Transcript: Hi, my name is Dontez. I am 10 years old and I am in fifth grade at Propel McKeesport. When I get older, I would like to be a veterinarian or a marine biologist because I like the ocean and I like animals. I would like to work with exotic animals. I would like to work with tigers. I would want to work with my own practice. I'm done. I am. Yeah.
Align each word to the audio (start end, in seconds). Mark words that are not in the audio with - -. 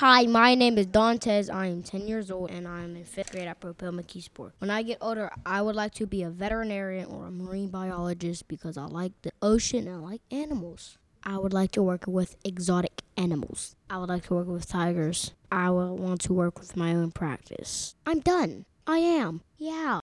Hi, 0.00 0.22
my 0.22 0.54
name 0.54 0.78
is 0.78 0.86
Dontez. 0.86 1.54
I 1.54 1.66
am 1.66 1.82
10 1.82 2.08
years 2.08 2.30
old 2.30 2.50
and 2.50 2.66
I 2.66 2.84
am 2.84 2.96
in 2.96 3.04
fifth 3.04 3.32
grade 3.32 3.46
at 3.46 3.60
Propel 3.60 3.92
McKeesport. 3.92 4.52
When 4.56 4.70
I 4.70 4.80
get 4.80 4.96
older, 5.02 5.30
I 5.44 5.60
would 5.60 5.76
like 5.76 5.92
to 5.96 6.06
be 6.06 6.22
a 6.22 6.30
veterinarian 6.30 7.04
or 7.04 7.26
a 7.26 7.30
marine 7.30 7.68
biologist 7.68 8.48
because 8.48 8.78
I 8.78 8.86
like 8.86 9.12
the 9.20 9.30
ocean 9.42 9.86
and 9.86 9.96
I 9.96 9.98
like 9.98 10.22
animals. 10.30 10.96
I 11.22 11.36
would 11.36 11.52
like 11.52 11.72
to 11.72 11.82
work 11.82 12.04
with 12.06 12.36
exotic 12.44 13.02
animals. 13.18 13.76
I 13.90 13.98
would 13.98 14.08
like 14.08 14.24
to 14.28 14.34
work 14.36 14.46
with 14.48 14.66
tigers. 14.66 15.32
I 15.52 15.68
would 15.68 16.00
want 16.00 16.22
to 16.22 16.32
work 16.32 16.58
with 16.58 16.78
my 16.78 16.94
own 16.94 17.10
practice. 17.10 17.94
I'm 18.06 18.20
done. 18.20 18.64
I 18.86 19.00
am. 19.00 19.42
Yeah. 19.58 19.98